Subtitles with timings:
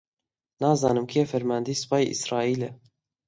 [0.61, 2.69] نازانم کێ فەرماندەی سوپای ئیسرائیلە؟